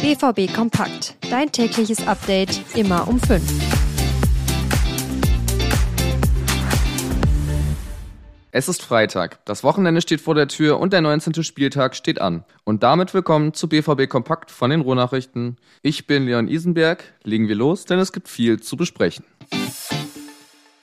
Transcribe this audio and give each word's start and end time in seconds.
BVB 0.00 0.54
Kompakt. 0.54 1.16
Dein 1.28 1.50
tägliches 1.50 2.06
Update 2.06 2.62
immer 2.76 3.08
um 3.08 3.18
5. 3.18 3.42
Es 8.52 8.68
ist 8.68 8.82
Freitag, 8.82 9.44
das 9.44 9.64
Wochenende 9.64 10.00
steht 10.00 10.20
vor 10.20 10.36
der 10.36 10.46
Tür 10.46 10.78
und 10.78 10.92
der 10.92 11.00
19. 11.00 11.42
Spieltag 11.42 11.96
steht 11.96 12.20
an. 12.20 12.44
Und 12.62 12.84
damit 12.84 13.12
willkommen 13.12 13.54
zu 13.54 13.68
BVB 13.68 14.08
Kompakt 14.08 14.52
von 14.52 14.70
den 14.70 14.82
Ruhrnachrichten. 14.82 15.56
Ich 15.82 16.06
bin 16.06 16.26
Leon 16.26 16.46
Isenberg, 16.46 17.02
legen 17.24 17.48
wir 17.48 17.56
los, 17.56 17.84
denn 17.84 17.98
es 17.98 18.12
gibt 18.12 18.28
viel 18.28 18.60
zu 18.60 18.76
besprechen. 18.76 19.24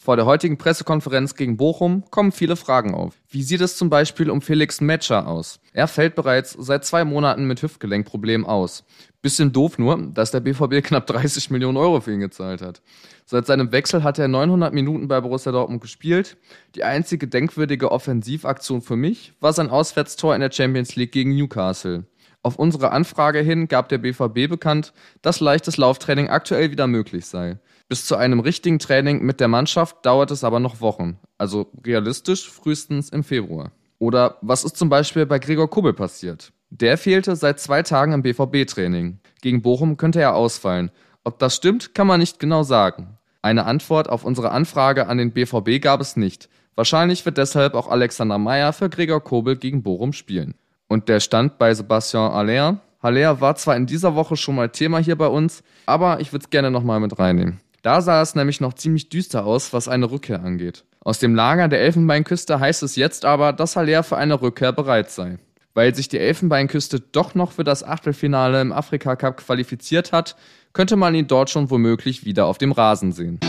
Vor 0.05 0.17
der 0.17 0.27
heutigen 0.27 0.59
Pressekonferenz 0.59 1.33
gegen 1.33 1.57
Bochum 1.57 2.03
kommen 2.11 2.31
viele 2.31 2.55
Fragen 2.55 2.93
auf. 2.93 3.15
Wie 3.27 3.41
sieht 3.41 3.61
es 3.61 3.75
zum 3.75 3.89
Beispiel 3.89 4.29
um 4.29 4.39
Felix 4.39 4.79
Metscher 4.79 5.27
aus? 5.27 5.59
Er 5.73 5.87
fällt 5.87 6.13
bereits 6.13 6.51
seit 6.51 6.85
zwei 6.85 7.03
Monaten 7.03 7.45
mit 7.45 7.63
Hüftgelenkproblemen 7.63 8.45
aus. 8.45 8.83
Bisschen 9.23 9.51
doof 9.51 9.79
nur, 9.79 9.97
dass 10.13 10.29
der 10.29 10.41
BVB 10.41 10.83
knapp 10.85 11.07
30 11.07 11.49
Millionen 11.49 11.77
Euro 11.77 12.01
für 12.01 12.13
ihn 12.13 12.19
gezahlt 12.19 12.61
hat. 12.61 12.83
Seit 13.25 13.47
seinem 13.47 13.71
Wechsel 13.71 14.03
hat 14.03 14.19
er 14.19 14.27
900 14.27 14.75
Minuten 14.75 15.07
bei 15.07 15.19
Borussia 15.19 15.51
Dortmund 15.51 15.81
gespielt. 15.81 16.37
Die 16.75 16.83
einzige 16.83 17.27
denkwürdige 17.27 17.91
Offensivaktion 17.91 18.83
für 18.83 18.95
mich 18.95 19.33
war 19.39 19.53
sein 19.53 19.71
Auswärtstor 19.71 20.35
in 20.35 20.41
der 20.41 20.51
Champions 20.51 20.95
League 20.95 21.13
gegen 21.13 21.35
Newcastle. 21.35 22.03
Auf 22.45 22.59
unsere 22.59 22.91
Anfrage 22.91 23.39
hin 23.39 23.67
gab 23.67 23.89
der 23.89 23.97
BVB 23.97 24.47
bekannt, 24.47 24.93
dass 25.23 25.39
leichtes 25.39 25.77
Lauftraining 25.77 26.29
aktuell 26.29 26.69
wieder 26.69 26.85
möglich 26.85 27.25
sei. 27.25 27.57
Bis 27.87 28.05
zu 28.05 28.17
einem 28.17 28.39
richtigen 28.39 28.77
Training 28.77 29.23
mit 29.23 29.39
der 29.39 29.47
Mannschaft 29.47 30.05
dauert 30.05 30.29
es 30.29 30.43
aber 30.43 30.59
noch 30.59 30.79
Wochen, 30.79 31.17
also 31.39 31.71
realistisch 31.83 32.47
frühestens 32.47 33.09
im 33.09 33.23
Februar. 33.23 33.71
Oder 33.97 34.37
was 34.41 34.63
ist 34.63 34.77
zum 34.77 34.89
Beispiel 34.89 35.25
bei 35.25 35.39
Gregor 35.39 35.71
Kubbel 35.71 35.93
passiert? 35.93 36.53
Der 36.69 36.99
fehlte 36.99 37.35
seit 37.35 37.59
zwei 37.59 37.81
Tagen 37.81 38.11
im 38.11 38.21
BVB-Training. 38.21 39.17
Gegen 39.41 39.63
Bochum 39.63 39.97
könnte 39.97 40.21
er 40.21 40.35
ausfallen. 40.35 40.91
Ob 41.23 41.39
das 41.39 41.55
stimmt, 41.55 41.95
kann 41.95 42.05
man 42.05 42.19
nicht 42.19 42.39
genau 42.39 42.61
sagen. 42.61 43.17
Eine 43.41 43.65
Antwort 43.65 44.07
auf 44.07 44.23
unsere 44.23 44.51
Anfrage 44.51 45.07
an 45.07 45.17
den 45.17 45.31
BVB 45.31 45.81
gab 45.81 45.99
es 45.99 46.15
nicht. 46.15 46.47
Wahrscheinlich 46.75 47.25
wird 47.25 47.39
deshalb 47.39 47.73
auch 47.73 47.87
Alexander 47.87 48.37
Meyer 48.37 48.71
für 48.71 48.87
Gregor 48.87 49.23
Kobel 49.23 49.55
gegen 49.55 49.81
Bochum 49.81 50.13
spielen. 50.13 50.53
Und 50.95 51.09
der 51.09 51.19
stand 51.19 51.57
bei 51.57 51.73
Sebastian 51.73 52.31
Aller. 52.31 52.79
Haller 53.03 53.41
war 53.41 53.57
zwar 53.57 53.75
in 53.75 53.85
dieser 53.85 54.15
Woche 54.15 54.37
schon 54.37 54.55
mal 54.55 54.69
Thema 54.69 54.99
hier 54.99 55.17
bei 55.17 55.27
uns, 55.27 55.61
aber 55.87 56.21
ich 56.21 56.31
würde 56.31 56.45
es 56.45 56.49
gerne 56.49 56.71
nochmal 56.71 57.01
mit 57.01 57.19
reinnehmen. 57.19 57.59
Da 57.81 57.99
sah 57.99 58.21
es 58.21 58.33
nämlich 58.33 58.61
noch 58.61 58.71
ziemlich 58.75 59.09
düster 59.09 59.45
aus, 59.45 59.73
was 59.73 59.89
eine 59.89 60.09
Rückkehr 60.09 60.41
angeht. 60.41 60.85
Aus 61.01 61.19
dem 61.19 61.35
Lager 61.35 61.67
der 61.67 61.81
Elfenbeinküste 61.81 62.61
heißt 62.61 62.81
es 62.81 62.95
jetzt 62.95 63.25
aber, 63.25 63.51
dass 63.51 63.75
Haller 63.75 64.03
für 64.03 64.15
eine 64.15 64.41
Rückkehr 64.41 64.71
bereit 64.71 65.11
sei. 65.11 65.37
Weil 65.73 65.93
sich 65.93 66.07
die 66.07 66.17
Elfenbeinküste 66.17 67.01
doch 67.01 67.35
noch 67.35 67.51
für 67.51 67.65
das 67.65 67.83
Achtelfinale 67.83 68.61
im 68.61 68.71
Afrika 68.71 69.17
Cup 69.17 69.35
qualifiziert 69.35 70.13
hat, 70.13 70.37
könnte 70.71 70.95
man 70.95 71.13
ihn 71.13 71.27
dort 71.27 71.49
schon 71.49 71.69
womöglich 71.69 72.23
wieder 72.23 72.45
auf 72.45 72.57
dem 72.57 72.71
Rasen 72.71 73.11
sehen. 73.11 73.41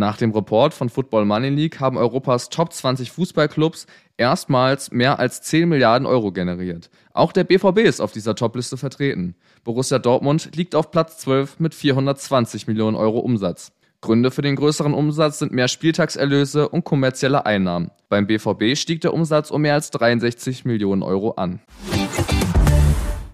Nach 0.00 0.16
dem 0.16 0.30
Report 0.30 0.72
von 0.72 0.88
Football 0.88 1.26
Money 1.26 1.50
League 1.50 1.78
haben 1.78 1.98
Europas 1.98 2.48
Top 2.48 2.72
20 2.72 3.10
Fußballclubs 3.10 3.86
erstmals 4.16 4.90
mehr 4.92 5.18
als 5.18 5.42
10 5.42 5.68
Milliarden 5.68 6.06
Euro 6.06 6.32
generiert. 6.32 6.88
Auch 7.12 7.32
der 7.32 7.44
BVB 7.44 7.80
ist 7.80 8.00
auf 8.00 8.10
dieser 8.10 8.34
Topliste 8.34 8.78
vertreten. 8.78 9.34
Borussia 9.62 9.98
Dortmund 9.98 10.56
liegt 10.56 10.74
auf 10.74 10.90
Platz 10.90 11.18
12 11.18 11.60
mit 11.60 11.74
420 11.74 12.66
Millionen 12.66 12.96
Euro 12.96 13.18
Umsatz. 13.18 13.72
Gründe 14.00 14.30
für 14.30 14.40
den 14.40 14.56
größeren 14.56 14.94
Umsatz 14.94 15.38
sind 15.38 15.52
mehr 15.52 15.68
Spieltagserlöse 15.68 16.70
und 16.70 16.84
kommerzielle 16.84 17.44
Einnahmen. 17.44 17.90
Beim 18.08 18.26
BVB 18.26 18.78
stieg 18.78 19.02
der 19.02 19.12
Umsatz 19.12 19.50
um 19.50 19.60
mehr 19.60 19.74
als 19.74 19.90
63 19.90 20.64
Millionen 20.64 21.02
Euro 21.02 21.32
an. 21.32 21.60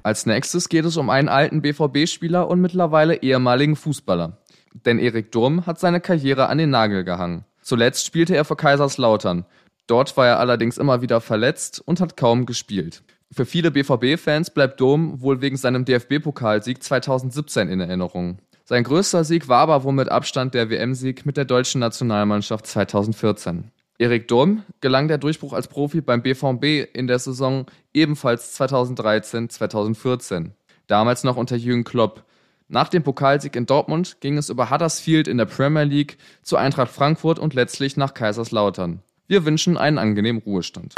Als 0.03 0.27
nächstes 0.27 0.69
geht 0.69 0.84
es 0.84 0.97
um 0.97 1.10
einen 1.10 1.28
alten 1.28 1.62
BVB-Spieler 1.62 2.49
und 2.49 2.60
mittlerweile 2.60 3.22
ehemaligen 3.22 3.76
Fußballer 3.76 4.38
denn 4.84 4.98
Erik 4.98 5.32
Durm 5.32 5.66
hat 5.66 5.78
seine 5.78 6.00
Karriere 6.00 6.48
an 6.48 6.59
den 6.59 6.70
Nagel 6.70 7.04
gehangen. 7.04 7.44
Zuletzt 7.62 8.06
spielte 8.06 8.37
er 8.37 8.44
für 8.44 8.56
Kaiserslautern. 8.56 9.44
Dort 9.87 10.16
war 10.16 10.26
er 10.26 10.38
allerdings 10.38 10.78
immer 10.78 11.03
wieder 11.03 11.20
verletzt 11.20 11.81
und 11.84 12.00
hat 12.00 12.16
kaum 12.16 12.47
gespielt. 12.47 13.03
Für 13.32 13.47
viele 13.47 13.70
BVB-Fans 13.70 14.50
bleibt 14.50 14.81
Durm 14.81 15.20
wohl 15.20 15.41
wegen 15.41 15.56
seinem 15.56 15.84
DFB-Pokalsieg 15.84 16.82
2017 16.82 17.69
in 17.69 17.81
Erinnerung. 17.81 18.38
Sein 18.64 18.84
größter 18.84 19.25
Sieg 19.25 19.48
war 19.48 19.60
aber 19.60 19.84
wohl 19.84 19.92
mit 19.92 20.09
Abstand 20.09 20.54
der 20.54 20.70
WM-Sieg 20.70 21.25
mit 21.26 21.37
der 21.37 21.44
deutschen 21.44 21.81
Nationalmannschaft 21.81 22.66
2014. 22.66 23.70
Erik 23.98 24.28
Durm 24.28 24.62
gelang 24.81 25.08
der 25.08 25.19
Durchbruch 25.19 25.53
als 25.53 25.69
Profi 25.69 26.00
beim 26.00 26.22
BVB 26.22 26.93
in 26.93 27.06
der 27.06 27.19
Saison 27.19 27.66
ebenfalls 27.94 28.60
2013-2014. 28.60 30.50
Damals 30.87 31.25
noch 31.25 31.37
unter 31.37 31.56
Jürgen 31.56 31.84
Klopp. 31.84 32.25
Nach 32.69 32.88
dem 32.88 33.04
Pokalsieg 33.04 33.54
in 33.54 33.65
Dortmund 33.65 34.21
ging 34.21 34.37
es 34.38 34.49
über 34.49 34.71
Huddersfield 34.71 35.28
in 35.28 35.38
der 35.38 35.44
Premier 35.44 35.84
League 35.84 36.19
zu 36.43 36.56
Eintracht 36.56 36.91
Frankfurt 36.91 37.38
und 37.38 37.54
letztlich 37.54 37.97
nach 37.97 38.12
Kaiserslautern. 38.12 39.03
Wir 39.28 39.44
wünschen 39.44 39.77
einen 39.77 39.99
angenehmen 39.99 40.43
Ruhestand. 40.43 40.94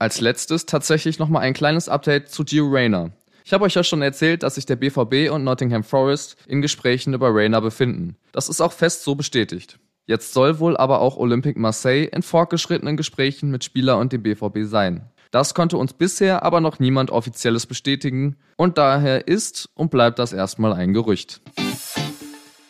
Als 0.00 0.20
letztes 0.20 0.66
tatsächlich 0.66 1.20
nochmal 1.20 1.42
ein 1.42 1.54
kleines 1.54 1.88
Update 1.88 2.28
zu 2.28 2.44
Gio 2.44 2.66
Reyna. 2.66 3.10
Ich 3.44 3.52
habe 3.52 3.64
euch 3.66 3.74
ja 3.74 3.84
schon 3.84 4.02
erzählt, 4.02 4.42
dass 4.42 4.56
sich 4.56 4.66
der 4.66 4.76
BVB 4.76 5.30
und 5.30 5.44
Nottingham 5.44 5.84
Forest 5.84 6.38
in 6.48 6.60
Gesprächen 6.60 7.14
über 7.14 7.32
Reyna 7.32 7.60
befinden. 7.60 8.16
Das 8.32 8.48
ist 8.48 8.60
auch 8.60 8.72
fest 8.72 9.04
so 9.04 9.14
bestätigt. 9.14 9.78
Jetzt 10.06 10.34
soll 10.34 10.58
wohl 10.58 10.76
aber 10.76 11.00
auch 11.00 11.16
Olympique 11.16 11.60
Marseille 11.60 12.06
in 12.06 12.22
fortgeschrittenen 12.22 12.96
Gesprächen 12.96 13.52
mit 13.52 13.62
Spieler 13.62 13.98
und 13.98 14.12
dem 14.12 14.24
BVB 14.24 14.64
sein. 14.64 15.08
Das 15.34 15.52
konnte 15.52 15.78
uns 15.78 15.94
bisher 15.94 16.44
aber 16.44 16.60
noch 16.60 16.78
niemand 16.78 17.10
offizielles 17.10 17.66
bestätigen 17.66 18.36
und 18.56 18.78
daher 18.78 19.26
ist 19.26 19.68
und 19.74 19.90
bleibt 19.90 20.20
das 20.20 20.32
erstmal 20.32 20.72
ein 20.72 20.92
Gerücht. 20.92 21.40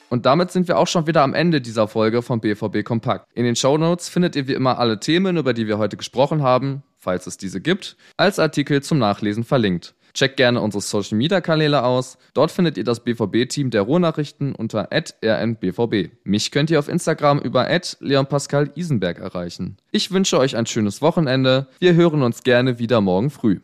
Und 0.08 0.24
damit 0.24 0.50
sind 0.50 0.66
wir 0.66 0.78
auch 0.78 0.86
schon 0.86 1.06
wieder 1.06 1.20
am 1.24 1.34
Ende 1.34 1.60
dieser 1.60 1.88
Folge 1.88 2.22
von 2.22 2.40
BVB 2.40 2.82
Kompakt. 2.82 3.26
In 3.34 3.44
den 3.44 3.54
Show 3.54 3.76
Notes 3.76 4.08
findet 4.08 4.34
ihr 4.34 4.48
wie 4.48 4.54
immer 4.54 4.78
alle 4.78 4.98
Themen, 4.98 5.36
über 5.36 5.52
die 5.52 5.66
wir 5.66 5.76
heute 5.76 5.98
gesprochen 5.98 6.42
haben, 6.42 6.82
falls 6.96 7.26
es 7.26 7.36
diese 7.36 7.60
gibt, 7.60 7.98
als 8.16 8.38
Artikel 8.38 8.82
zum 8.82 8.98
Nachlesen 8.98 9.44
verlinkt. 9.44 9.94
Checkt 10.14 10.36
gerne 10.36 10.60
unsere 10.60 10.80
Social 10.80 11.18
Media 11.18 11.40
Kanäle 11.40 11.82
aus. 11.82 12.18
Dort 12.34 12.52
findet 12.52 12.78
ihr 12.78 12.84
das 12.84 13.00
BVB-Team 13.00 13.70
der 13.70 13.82
Ruhrnachrichten 13.82 14.54
unter 14.54 14.88
rnbvb. 14.92 16.10
Mich 16.22 16.52
könnt 16.52 16.70
ihr 16.70 16.78
auf 16.78 16.88
Instagram 16.88 17.40
über 17.40 17.68
Leon 17.98 18.26
Pascal 18.26 18.70
Isenberg 18.76 19.18
erreichen. 19.18 19.76
Ich 19.90 20.12
wünsche 20.12 20.38
euch 20.38 20.56
ein 20.56 20.66
schönes 20.66 21.02
Wochenende. 21.02 21.66
Wir 21.80 21.94
hören 21.94 22.22
uns 22.22 22.44
gerne 22.44 22.78
wieder 22.78 23.00
morgen 23.00 23.30
früh. 23.30 23.58